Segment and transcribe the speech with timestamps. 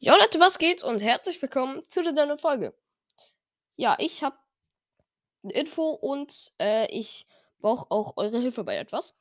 [0.00, 2.72] Jo Leute, was geht und herzlich willkommen zu dieser neuen Folge.
[3.74, 4.36] Ja, ich habe
[5.42, 7.26] eine Info und äh, ich
[7.58, 9.16] brauche auch eure Hilfe bei etwas.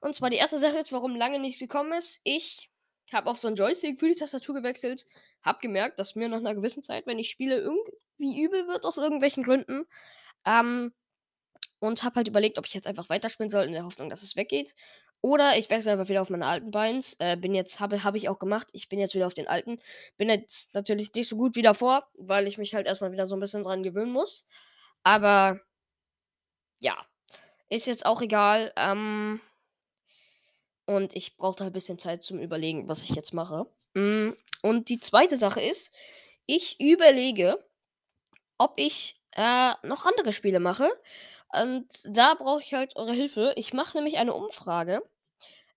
[0.00, 2.20] Und zwar die erste Sache ist, warum lange nichts gekommen ist.
[2.24, 2.68] Ich
[3.12, 5.06] habe auf so einen Joystick für die Tastatur gewechselt,
[5.42, 8.96] habe gemerkt, dass mir nach einer gewissen Zeit, wenn ich spiele, irgendwie übel wird aus
[8.96, 9.86] irgendwelchen Gründen.
[10.44, 10.92] Ähm,
[11.78, 14.34] und habe halt überlegt, ob ich jetzt einfach weiterspielen soll, in der Hoffnung, dass es
[14.34, 14.74] weggeht.
[15.20, 17.16] Oder ich wechsle einfach wieder auf meine alten Beins.
[17.18, 18.68] Äh, bin jetzt, habe habe ich auch gemacht.
[18.72, 19.78] Ich bin jetzt wieder auf den alten.
[20.16, 23.36] Bin jetzt natürlich nicht so gut wie davor, weil ich mich halt erstmal wieder so
[23.36, 24.46] ein bisschen dran gewöhnen muss.
[25.02, 25.60] Aber
[26.78, 26.96] ja,
[27.68, 28.72] ist jetzt auch egal.
[28.76, 29.40] Ähm,
[30.86, 33.66] und ich brauchte ein bisschen Zeit zum Überlegen, was ich jetzt mache.
[33.94, 34.30] Mm,
[34.62, 35.92] Und die zweite Sache ist,
[36.46, 37.62] ich überlege,
[38.56, 40.88] ob ich äh, noch andere Spiele mache.
[41.52, 43.52] Und da brauche ich halt eure Hilfe.
[43.56, 45.02] Ich mache nämlich eine Umfrage.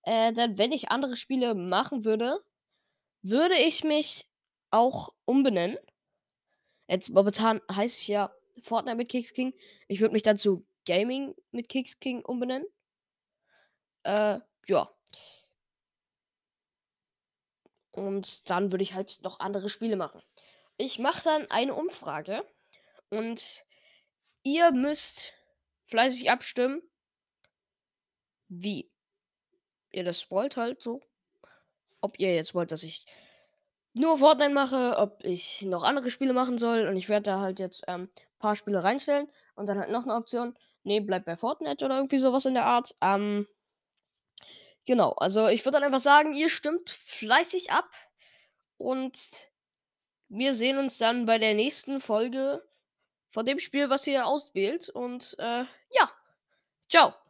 [0.02, 2.38] Äh, denn wenn ich andere Spiele machen würde,
[3.22, 4.26] würde ich mich
[4.70, 5.78] auch umbenennen.
[6.88, 9.54] Jetzt momentan heißt ich ja Fortnite mit Kicks King.
[9.88, 12.66] Ich würde mich dann zu Gaming mit Kicks King umbenennen.
[14.02, 14.90] Äh, ja.
[17.92, 20.22] Und dann würde ich halt noch andere Spiele machen.
[20.78, 22.44] Ich mache dann eine Umfrage
[23.10, 23.64] und
[24.42, 25.34] ihr müsst
[25.92, 26.82] fleißig abstimmen,
[28.48, 28.90] wie
[29.90, 31.00] ihr das wollt halt so.
[32.00, 33.06] Ob ihr jetzt wollt, dass ich
[33.94, 36.88] nur Fortnite mache, ob ich noch andere Spiele machen soll.
[36.88, 40.04] Und ich werde da halt jetzt ein ähm, paar Spiele reinstellen und dann halt noch
[40.04, 40.56] eine Option.
[40.82, 42.94] Nee, bleibt bei Fortnite oder irgendwie sowas in der Art.
[43.02, 43.46] Ähm,
[44.86, 47.90] genau, also ich würde dann einfach sagen, ihr stimmt fleißig ab.
[48.78, 49.50] Und
[50.28, 52.66] wir sehen uns dann bei der nächsten Folge
[53.32, 54.88] von dem Spiel, was ihr auswählt.
[54.88, 56.10] Und äh, ja,
[56.88, 57.14] ciao.